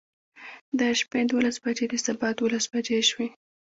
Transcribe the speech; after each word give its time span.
د 0.79 0.81
شپې 0.99 1.21
دولس 1.31 1.55
بجې 1.63 1.85
د 1.89 1.93
سبا 2.05 2.29
دولس 2.39 2.65
بجې 2.71 2.99
شوې. 3.09 3.27